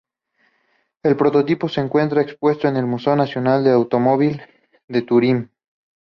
[1.03, 4.41] El prototipo se encuentra expuesto en el Museo Nacional del Automóvil
[4.87, 5.51] de Turín.